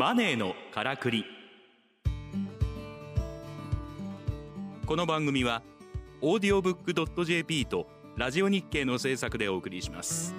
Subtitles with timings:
[0.00, 1.26] マネーのからくり。
[4.86, 5.62] この番組は
[6.22, 10.34] オーディオブックドット JP とラジオ日経の制作でお送りします。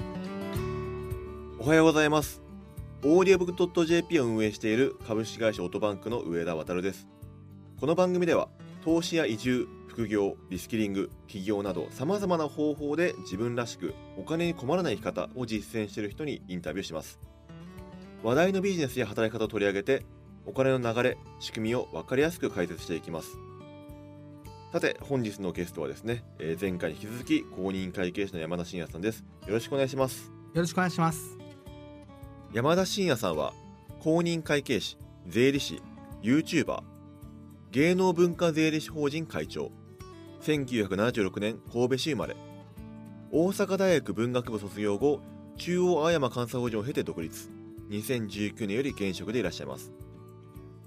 [1.60, 2.42] おはようございます。
[3.04, 7.07] オーディオブックドット JP を運営している株式会社オートバンクの上田渉です。
[7.80, 8.50] この番組では
[8.84, 17.20] 投資や移住副業リスキリング起業などさまざまな方法で自分らしくお金に困らない生き方を実践している人にインタビューします。
[18.24, 20.06] 話題のビジネスや働き方を取り上げて
[20.46, 23.38] お金の流れ仕組みを分かりやすく解説していきます。
[24.71, 29.26] さて本日のゲストはですね、えー前回に引き続き公認会計士の山田真也さんです。
[29.48, 30.32] よろしくお願いします。
[30.54, 31.38] よろしくお願いします。
[32.53, 33.53] 山田真也さんは
[34.02, 35.81] 公認会計士税理士
[36.22, 36.84] YouTuber
[37.72, 39.72] 芸能文化税理士法人会長
[40.42, 42.36] 1976年神戸市生まれ
[43.31, 45.22] 大阪大学文学部卒業後
[45.58, 47.61] 中央青山監査法人を経て独立
[47.91, 49.91] 2019年より現職でいらっしゃいます。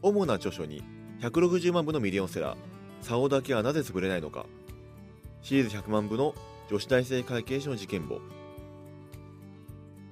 [0.01, 0.83] 主な著書に
[1.21, 2.59] 160万部のミリオンセラー
[3.03, 4.47] 「竿だけはなぜ潰れないのか」
[5.43, 6.35] シリーズ100万部の
[6.71, 8.21] 女子大生会計士の事件簿。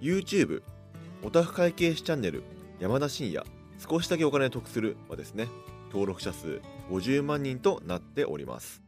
[0.00, 0.62] YouTube
[1.22, 2.42] オタフ会計士チャンネル
[2.80, 3.46] 山田真也
[3.78, 5.48] 少しだけお金を得するはですね
[5.86, 8.82] 登録者数50万人となっております。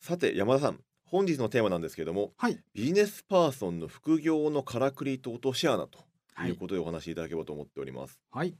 [0.00, 2.60] さて山田さん本日のテーマなんですけれどもはい。
[2.74, 6.07] ビジネスパーソンの副業のからくりと落とし穴とは
[6.46, 6.50] い。
[6.50, 8.54] いうことでお話しいただければと思っております、はい。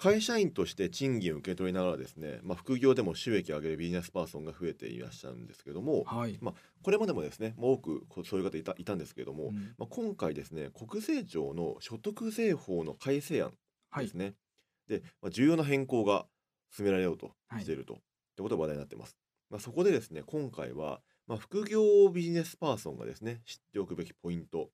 [0.00, 6.40] 会社員として賃金を受け取りながらですね、まあ、副業でも収益を上げるビジネスパーソンが増えていらっしゃるんですけどもはい。
[6.82, 9.74] これまでもですねもう多くそういう方いたいたんですけれども、うん。
[9.76, 13.52] まあ、今回ですね国税庁の所得税法の改正案
[13.90, 14.14] はいです。
[14.14, 14.34] ね、
[14.88, 16.26] で、まあ、重要な変更が
[16.74, 17.96] 進められようとしていると、っ
[18.36, 19.16] てことが話題になっています、
[19.50, 24.70] まあ、そこでですね今回は、まあ、副業ビジネスパーソンがですね知っておくべきポイント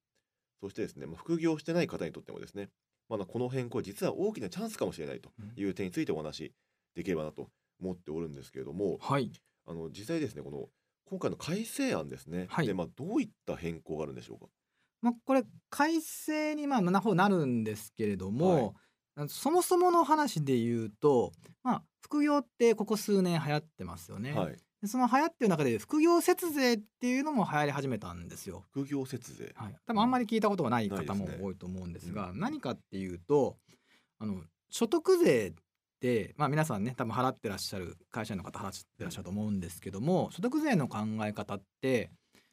[0.61, 2.69] そしてですね、まあ、副業してない方にとってもですね
[3.09, 6.53] まだこの変更実は大きなチャンスかもしれないという点についてお話し
[6.95, 7.49] できればなと
[7.81, 9.31] 思っておるんですけれどもはい。
[9.67, 10.69] あの実際ですねこの
[11.09, 12.67] 今回の改正案ですね、はい。
[12.67, 14.47] でまあ、どういった変更があるんでしょうか？
[15.03, 18.75] まあ、これ改正にまあな方なるんですけれども、
[19.29, 21.33] そもそもの話で言うと、
[21.63, 24.33] まあ、副業ってここ数年流行ってますよね。
[24.33, 24.53] はい。
[24.55, 24.59] で
[24.89, 28.65] その流行ってる中で副業節税っていうのも流行り始めたんですよ。
[28.71, 29.53] 副業節税。
[29.57, 33.57] はい、多分あんまり聞いたことがない方も多いと思うんですが何かっていうと
[34.19, 35.55] あの所得税っ
[36.01, 42.11] て、まあ、皆さんね多分払ってらっしゃる会社員の方払ってらっしゃると思うんですけども所得税の考え方って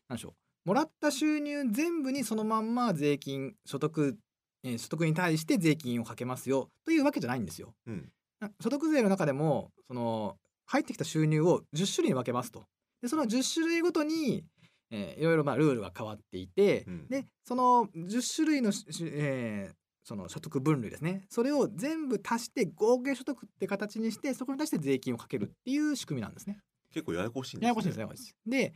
[0.09, 4.17] 何でしょうもらった収入全部にそのまんま税金所得、
[4.63, 7.73] えー所得に対して税金をかけますよというわけじゃないんですよ。
[7.85, 8.09] うん。
[8.39, 12.63] な所得税の中でもその入ってきた収入を10種類に分けますと。
[13.01, 14.43] でその10種類ごとに、
[14.91, 18.71] えーいろいろまあルールが変わっていて、うんでその10種類の
[19.11, 19.75] えー
[20.05, 26.57] その所得分類ですねそれを全部足して合計所得って形にしてそこに対して税金をかけるっていう仕組みなんですね。
[26.93, 28.49] 結構ややこしいんですねややこしいですねややこしい。
[28.49, 28.73] で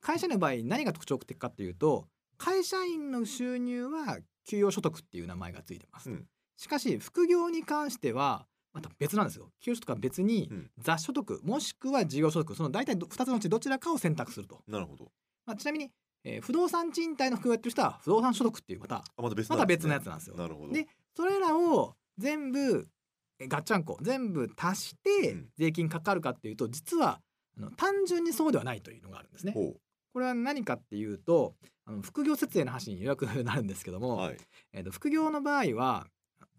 [0.00, 6.10] 会社の場合何が特徴的かっていうと会社員の収入は給与所得っていう名前がついてます。
[6.10, 6.24] うん
[6.56, 9.50] しかし副業に関してはまた別なんですよ。
[9.60, 14.62] 給与所得は別にうん雑所得もしくは事業所得その大体2つのうちどちらかを選択すると。
[14.66, 15.10] なるほど
[15.44, 15.90] まあ、ちなみに、
[16.24, 20.36] えー不動産賃貸の副業やってる人は不動産所得っていうまたあまた別また別のやつななんですよ。
[20.36, 22.88] なるほどでそれらを全部
[23.38, 27.20] えガッチャンコ全部足してうん税金かかるかっていうと実は
[27.58, 29.52] あの単純にそうではないというのがあるんですね。
[29.52, 29.74] ほ
[30.12, 31.54] これは何かっていうと
[31.86, 34.36] あの副業設営の話にようやくなるんですけども、うはい
[34.72, 36.06] えーと副業の場合は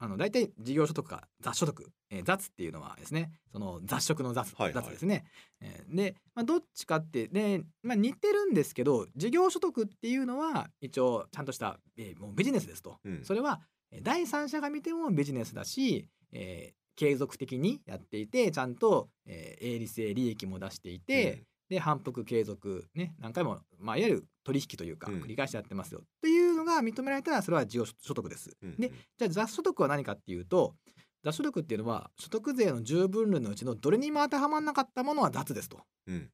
[0.04, 4.84] あの大体事業所得か雑所得、えー雑っていうのはですねその雑食の雑,、はいはい。
[4.84, 5.24] 雑ですね。
[5.62, 12.98] えーで、まあ、どっちかってで、まあ、似てるんですけど事業所得っていうのは一応ちゃんとした、えーもうビジネスですと。
[13.06, 13.24] うん。
[13.24, 25.22] それはえー第三者が見てもビジネスだし、えー継続的にやっていてちゃんと、えー営利性利益も出していて、で反復継続ね何回も、まあ、いわゆる取引というかうん。
[25.22, 28.56] 繰り返しやってますよ、というのが認められたらそれは事業所得です。
[28.62, 30.76] うんでじゃあ雑所得は何かっていうと
[31.24, 35.82] 雑所得っていうのは所得税の10分類のうちのどれにも当てはまらなかったものは雑ですと。
[36.08, 36.30] うん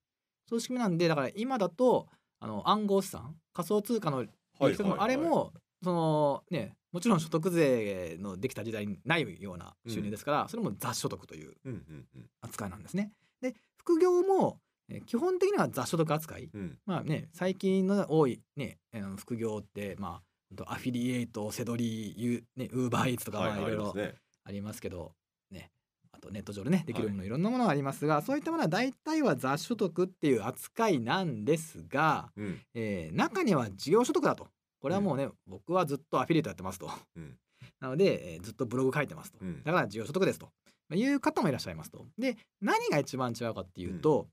[0.47, 2.07] そういう仕組みなんでだから今だと
[2.39, 4.25] あの暗号資産仮想通貨の
[4.59, 5.53] あれも
[5.83, 13.11] そのねもちろん所得税のできた時代にないような収入ですから、それも雑所得といううんうんうん扱いなんですね。
[13.41, 16.49] で副業もえー基本的には雑所得扱い。
[16.53, 16.77] うん。
[16.85, 18.77] まあね最近の多いね
[19.17, 20.21] 副業ってま
[20.57, 23.95] あアフィリエイトセドリユねウーバーイーツとかまあいろいろ
[24.43, 25.13] ありますけど
[25.51, 25.69] ね
[26.11, 32.59] あとネット上でねできるものいろんなものがありますが、そういったものは大体は雑所得っていう扱いなんですが、うん。
[32.73, 34.47] えー中には事業所得だと。
[34.81, 37.35] これはもうね、僕はずっとアフィリエイトやってますと、うん。
[37.79, 39.61] なので、えーずっとブログ書いてますと、うん。
[39.63, 40.47] だから事業所得ですと。
[40.87, 42.05] まあいう方もいらっしゃいますと。
[42.17, 44.27] で何が一番違うかっていうと、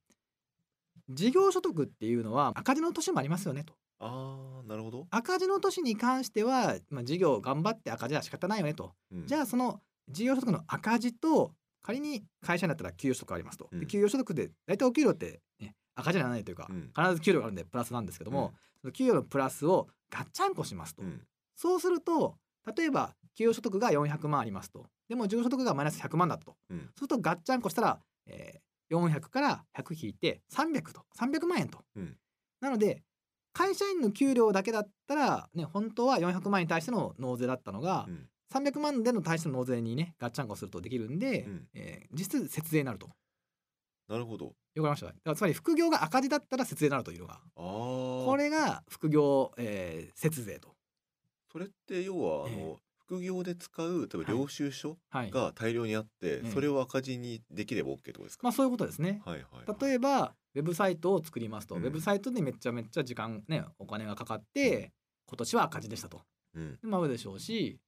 [1.08, 3.74] 事業所得っていうのは赤字の年もありますよねと。
[3.98, 8.92] ああなるほど、赤字の年に関しては、まあ、事業頑張って赤字は仕方ないよねと。
[9.10, 9.26] うん。
[9.26, 13.80] じゃあその事業所得の赤字と仮に会社になったら給与所得ありますと、うん。
[13.80, 16.92] で給与所得で大体お給料って、ね、赤字にならないというか、うん。
[16.94, 21.22] 必ず給料があるんでプラスなんですけども、その給与のプラスをガッチャンコしますと、うん。
[21.54, 22.36] そうすると
[22.76, 24.84] 例えば給与所得が400万ありますと。
[25.08, 26.78] でも事業所得がマイナス100万だと、うん。
[26.78, 32.16] そうするとガッチャンコしたら、えー400から100引いて300と300万円と、うん。
[32.60, 33.02] なので
[33.52, 38.28] 会社員の給料だけだったら、ね、本当は400万円に対しての納税だったのが、うん。
[38.52, 41.68] 300万での対しての納税にねガッチャンコするとできるんで、うん。
[41.74, 43.08] えー実質節税になると。
[44.08, 44.44] なるほど。
[44.46, 45.06] よくわかりました？
[45.06, 47.34] だからつまり副業が赤字だったら節税になるというのが。
[47.34, 50.76] ああこれが副業、えー節税と。
[51.50, 54.38] それって要はあの、え副業で使う例えばはい。
[54.42, 55.30] 領収書はい。
[55.30, 56.50] が大量にあって、ええ。
[56.52, 59.22] それを赤字にできれば OK ってことですか、まあそういうことですね。
[59.24, 59.80] はいはいはい。
[59.80, 61.84] 例えばウェブサイトを作りますと、うん。
[61.84, 64.92] ウェブサイトでめっちゃめっちゃ時間ねお金がかかって
[65.28, 66.20] 今年は赤字でしたと。
[66.54, 66.78] うん。
[66.82, 67.78] まあでしょうし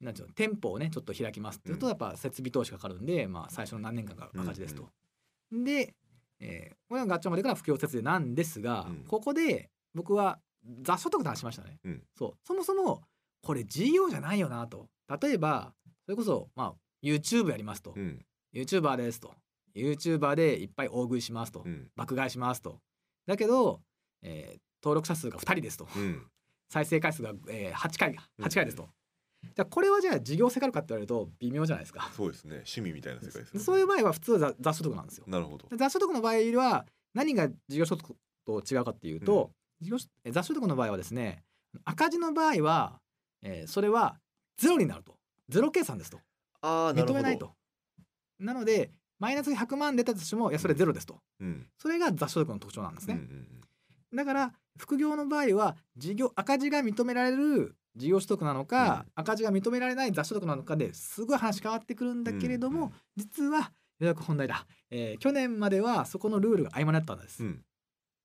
[0.00, 1.90] なんていうの店舗をねちょっと開きますっていうとうん。
[1.90, 4.88] やっぱ設備投資がかかるんで、まあ、最初の何年間が赤字ですと。
[5.52, 5.94] で、
[6.40, 9.04] えーこれがガッチャンまでから副業節税なんですが、うん。
[9.06, 10.38] ここで僕は
[10.82, 11.78] 雑所得の話しましたね。
[11.84, 12.02] うん。
[12.16, 12.32] そう。
[12.44, 13.02] そもそも
[13.46, 14.88] これ事業じゃないよなと。
[15.22, 15.72] 例えば
[16.04, 18.20] それこそ、まあ、YouTube やりますと、うん。
[18.52, 19.34] YouTuber ですと。
[19.76, 21.88] YouTuber でいっぱい大食いしますと、うん。
[21.94, 22.80] 爆買いしますと。
[23.24, 23.80] だけど、
[24.22, 25.88] えー登録者数が2人ですと。
[25.96, 26.26] うん。
[26.70, 28.44] 再生回数が、えー、8回うん。
[28.44, 28.88] 8回ですと、
[29.42, 32.10] じゃあこれはじゃあ事業性があるかって言われると微妙じゃないですか。
[32.14, 32.56] そうですね。
[32.56, 33.60] 趣味みたいな世界ですね。
[33.60, 35.24] そういう場合は普通は雑雑所得なんですよ。
[35.28, 35.68] なるほど。
[35.68, 39.50] で雑所得の場合は何が事業所得と違うかっていうと、
[39.80, 41.42] 事業所え雑所得の場合はですね
[41.84, 43.00] 赤字の場合は、
[43.42, 44.18] えーそれは
[44.56, 45.16] ゼロになると。
[45.48, 46.18] ゼロ計算ですと。
[46.62, 47.52] 認めないと。
[48.38, 51.20] なのでマイナス100万出たとしてもいやそれゼロですと。
[51.40, 51.66] うん。
[51.78, 53.46] それが雑所得の特徴なんですね、うんうん
[54.14, 63.64] だから副業の場合は事業赤字が認められる事業所得なのか、赤字が認められない雑所得なのかですごい話変わってくるんだけれども、うんうん実はよ
[64.00, 67.62] うやく本題だ、えー去年まではそこのルールが曖昧だったんです、うん。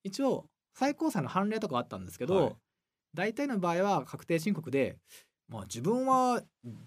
[0.03, 2.55] 一応最高裁の判例とかあったんですけど、はい
[3.13, 4.97] 大体の場合は確定申告で、
[5.47, 6.41] まあ、自分は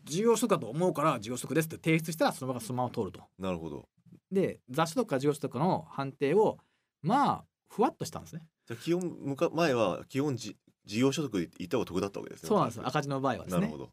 [0.05, 3.23] 事業所得だと思うから事業所得ですって提出したらその場がそのまま通ると。
[3.39, 3.89] なるほど
[4.33, 6.59] で雑所得か事業所得の判定を
[7.03, 8.43] まあふわっとしたんですね。
[8.67, 13.79] じゃあ基本むか前は基本じ事業所得で言った方が得だったわけですねそうなんですよ赤字の場合はですねなるほ。
[13.79, 13.91] ど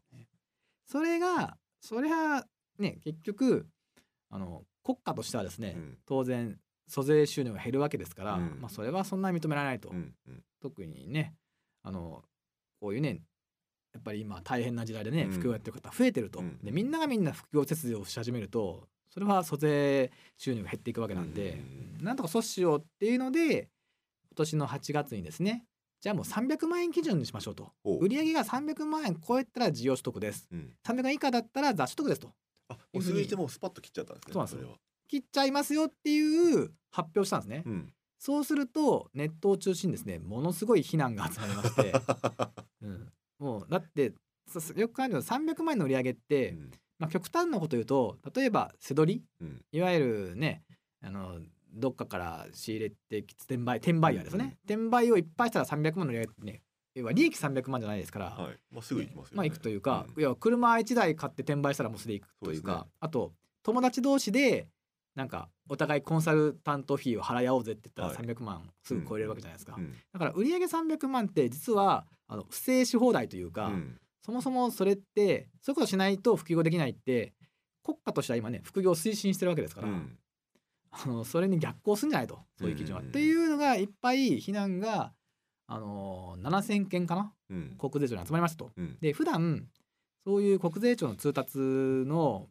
[0.86, 2.46] それがそれは
[2.78, 3.66] ね結局
[4.30, 6.58] あの国家としてはですね、うん当然
[6.88, 9.88] 租税収入が減るわけですから、うんまあ、それはそんなに認められないと。
[9.90, 11.34] うんうん特にね
[11.82, 12.22] あの
[12.80, 13.20] こういうね
[13.92, 15.30] やっぱり今大変な時代でね、うん。
[15.32, 16.58] 副業やってる方増えてると、うん。
[16.62, 21.62] でみんながみんな副業節税をし始めるとそれは租税収入が減っていくわけなんで、
[21.98, 22.04] うん。
[22.04, 23.68] なんとか阻止しようっていうので
[24.30, 25.64] 今年の8月にですね
[26.00, 27.72] じゃあもう300万円基準にしましょうと。
[27.84, 30.48] 売上が300万円超えたら事業所得です。
[30.50, 30.72] うん。
[30.84, 32.32] 300万円以下だったら雑所得ですと。
[32.68, 37.92] あもう数字でもうスパッと切っちゃったんですねそうなんです切っちゃいますよっていう発表をしたんですね、うん
[38.24, 41.92] そうするとネットを中心にですねものすごい非難が集まりまして。
[42.80, 44.14] うん、もうだって
[44.46, 46.70] そよく考えると300万円の売り上げって、うん。
[47.00, 49.24] まあ、極端なこと言うと例えば背取り？
[49.40, 49.64] うん。
[49.72, 49.98] いわゆ
[50.30, 50.62] るね
[51.00, 51.40] あの
[51.72, 56.62] どっかから仕入れてき転売転売ヤーですね、転売をいっぱいしたら300万の売り上げってね
[56.94, 58.58] 要は利益300万じゃないですから、はい。
[58.70, 59.36] まあすぐ行きますよね。
[59.38, 60.20] まあ行くというか、うん。
[60.20, 62.90] いや車1台買って転売したらもうすでに行くというかね。
[63.00, 64.68] あと友達同士で
[65.14, 68.34] なんかお互いコンサルタントフィーを払い合おうぜって言ったらはい。
[68.34, 73.98] 300万すぐ超えれるわけじゃないですか、うんだから売上300万って実はあの不正し放題というか、うん。
[74.24, 77.34] そもそもそれってそういうことしないと副業できないって
[77.82, 80.16] 国家としては今ね副業を推進してるわけですから、うん。
[80.92, 83.02] あのそれに逆行するんじゃないとそういう基準は。
[83.02, 85.12] うんっていうのがいっぱい非難が、
[85.66, 87.76] あの7,000件かなうん。
[87.78, 88.72] 国税庁に集まりましたと。
[88.76, 88.98] うん。
[89.00, 89.66] で普段
[90.24, 92.48] そういう国税庁の通達の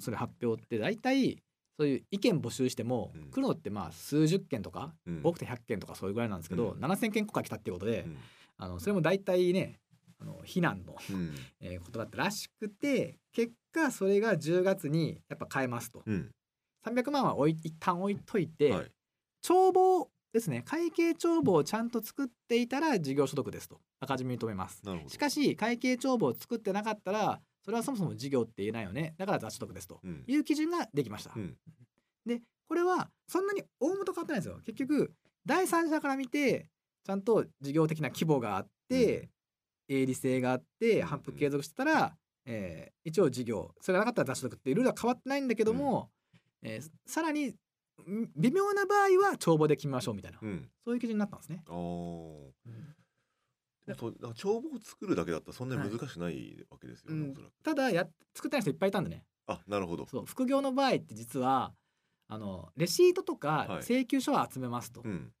[0.00, 1.42] それ発表って大体
[1.78, 3.30] そういう意見募集しても、うん。
[3.30, 5.20] 来るのってまあ数十件とか、うん。
[5.22, 6.84] 多くて100件とかそういうぐらいなんですけど、うん。
[6.84, 8.16] 7,000件来たっていうことで、うん。
[8.56, 9.78] あのそれも大体ね
[10.18, 11.34] あの非難の、うん。
[11.60, 16.02] えーことだったらしくて結果それが10月にやっぱ変えますと。
[16.04, 16.30] うん。
[16.84, 18.92] 300万は置い一旦置いといて、はい。
[19.40, 24.82] 帳簿ですね会計帳簿をちゃんと作っていたら事業所得ですと赤字認めます。
[25.06, 29.14] しかし会計帳簿を作ってなかったらそれはそもそも事業って言えないよね。
[29.18, 30.00] だから雑所得ですと。
[30.02, 30.24] うん。
[30.26, 31.54] いう基準ができました、うん。
[32.24, 34.58] でこれはそんなに大元変わってないんですよ。
[34.64, 35.12] 結局
[35.44, 36.70] 第三者から見て
[37.04, 39.28] ちゃんと事業的な規模があって、
[39.86, 46.08] 営利性があってうん反復継続してたらえー一応事業それがなかったら脱所得っていうルールは変わってないんだけども、
[46.62, 47.54] えーさらにん
[48.34, 50.70] 微妙な場合は帳簿で決めましょうみたいな、うん。
[50.82, 51.62] そういう基準になったんですね。
[53.94, 57.30] そうなんか帳簿を作るだけだったらそんなに難しくないわけですよね、うん。
[57.32, 57.52] おそらく。
[57.62, 59.24] ただや作ってない人いっぱいいたんでね。
[59.46, 60.06] あなるほど。
[60.06, 60.24] そう。
[60.26, 61.72] 副業の場合って実は
[62.28, 63.82] あのレシートとかはい。
[63.82, 65.32] 請求書は集めますと、うん。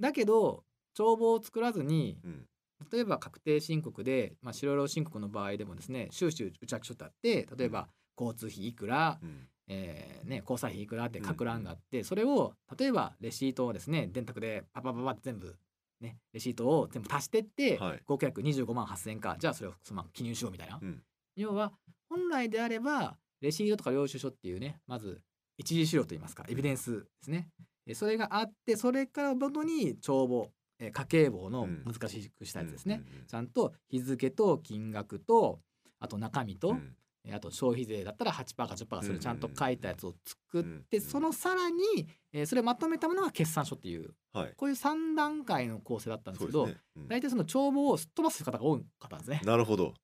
[0.00, 2.46] だけど帳簿を作らずにうん。
[2.90, 9.48] 例えば確定申告で、まあ、白老申告の場合でもですね収支内訳書ってあって例えば交通費いくら、うん。
[9.68, 15.56] えーね、交際費いくらって書く欄があって、それを例えばレシートをですね電卓でパパパパって全部、
[16.02, 18.02] ね、レシートを全部足してって、はい。
[18.04, 19.36] 合計額25万8,000円か。
[19.38, 21.02] じゃあそれをその記入しようみたいな、うん。
[21.36, 21.72] 要は
[22.08, 25.22] 本来であればレシートとか領収書っていうねまず
[25.56, 27.48] 一次資料といいますかエビデンスですね。
[27.86, 31.84] でそれがあってそれからもとに帳簿、えー家計簿のうん。
[31.84, 33.26] 難しくしたやつですね、うんうん。
[33.26, 35.60] ちゃんと日付と金額と
[36.00, 36.96] あと中身と、うん
[37.30, 44.54] あと消費税だったら8%か10%かそれちゃんと書いたやつを作って、うんそのさらに、えーそれをまとめたものが決算書っていうはい。
[44.56, 46.68] こういう3段階の構成だったんですけど
[47.08, 49.40] 大体その帳簿をすっ飛ばす方が多かったんですね。
[49.44, 49.94] なるほど、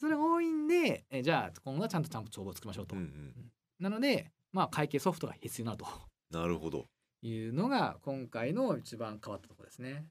[0.00, 2.96] それが多いんで、えーじゃあ今後はちゃんとちゃんと帳簿を作りましょうと。
[2.96, 5.86] うんうん、なので、まあ、会計ソフトが必要になると。
[6.30, 6.86] なるほど。
[7.22, 10.06] いうのが今回の一番変わったところですね。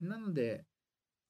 [0.00, 0.64] なので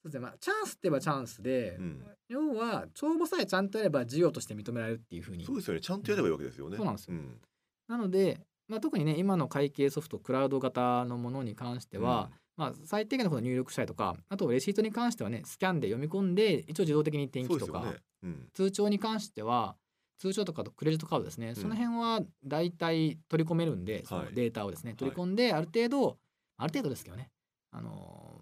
[0.07, 0.21] そうですね。
[0.21, 2.05] まあ、チャンスって言えばチャンスで、うん。
[2.29, 6.77] 要は帳簿さえちゃんとやれば事業として認められるっていうふうにそうですよねちゃんとやればいいわけですよね。
[6.77, 7.15] そうなんですよ。
[7.15, 7.41] ん。
[7.89, 17.97] なので、まあ、特にね今の会計ソフトクラウド型のものに関しては、まあ、最低限のことを入力したりとかあとレシートに関してはねスキャンで読み込んで一応自動的にうん転記とか、ね。
[18.23, 18.49] うん。
[18.55, 19.77] 通帳に関しては
[20.19, 24.35] 通帳とかとクレジットカードですね、その辺は大体取り込めるんでそのはい。
[24.35, 26.19] データをですね、取り込んである程度、
[26.57, 27.29] ある程度ですけどね
[27.71, 28.41] あの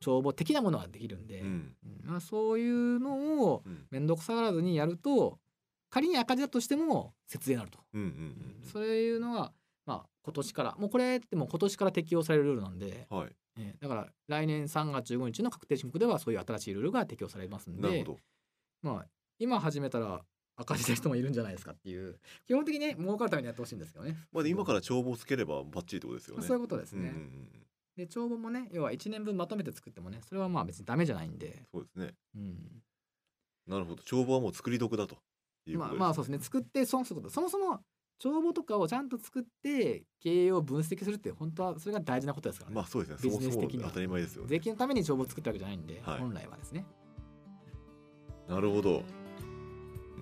[0.00, 1.76] 帳簿的なものはできるんで、うん。
[2.04, 2.10] うん。
[2.10, 3.86] まあ、そういうのをうん。
[3.90, 5.38] 面倒くさがらずにやると
[5.90, 7.78] 仮に赤字だとしても節税になると。
[7.92, 9.52] うんうんうんそういうのが、
[9.86, 13.32] まあ、今年からもうこれってもう今年から適用されるルールなんで、はい。
[13.58, 17.82] えーだから来年3月15日の確定申告ではそういう新しいルールが適用されますんで。
[17.82, 18.18] なるほど。
[18.82, 19.06] まあ
[19.38, 20.24] 今始めたら
[20.56, 22.18] 赤字な人もいるんじゃないですかっていう。
[22.46, 24.16] 基本的にね儲かるためにやってほしいんですけどね。
[24.32, 26.46] まあで今から帳簿をつければバッチリってことですよね。
[26.46, 27.08] そういうことですね。
[27.10, 27.48] うんうんうん
[27.96, 32.14] で帳簿もね要は1年分まとめて作ってもねそれはまあ別にダメじゃないんで、そうですね。
[32.36, 32.56] うん、
[33.66, 34.02] なるほど。
[34.02, 35.16] 帳簿はもう作り得だと
[35.66, 36.38] いうことですまあまあそうですね。
[36.42, 37.32] 作って損すること。
[37.32, 37.80] そもそも
[38.18, 42.76] 帳簿とかをちゃんと作って経営を分析するって本当はそれが大事なことですからね。
[42.76, 43.30] まあそうですね。
[43.30, 43.88] ビジネス的には。
[43.88, 44.48] 当たり前ですよね。
[44.48, 46.18] 税金のために帳簿を作ったわけじゃないんで、はい。
[46.20, 46.86] 本来はですね。
[48.48, 49.02] なるほど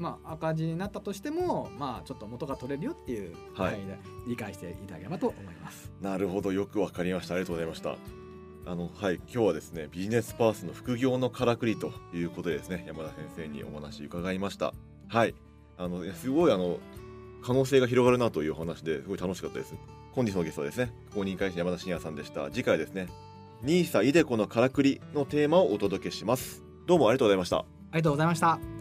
[0.00, 3.74] まあ赤字になったとしてもまあちょっと元が取れるよっていうはい。
[3.74, 5.92] 範囲で理解していただければと思います。
[6.00, 6.52] なるほど。
[6.52, 7.34] よくわかりました。
[7.34, 7.96] ありがとうございました。
[8.66, 9.16] あのはい。
[9.16, 14.74] 今日はですねビジネスパースの副業のからくりということでですね山田先生にお話伺いました。
[15.08, 15.34] はい。
[15.76, 16.78] あのすごいあの
[17.42, 19.74] 可能性が広がるなというお話ですごい楽しかったです。
[20.12, 22.50] 本日のゲストはですね公認会社山田真也さんでした。
[22.50, 23.06] 次回はですね
[23.62, 26.62] ニーサイデコのからくりのテーマをお届けします。
[26.86, 27.58] どうもありがとうございました。
[27.58, 27.64] あ
[27.94, 28.79] りがとうございました。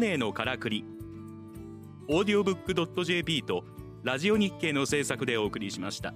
[0.00, 0.84] ネーのからくり
[2.08, 3.64] オーディオブック JP と
[4.02, 6.14] ラジオ日経の制作でお送りしました。